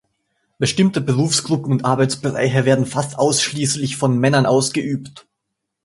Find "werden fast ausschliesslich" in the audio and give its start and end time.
2.65-3.97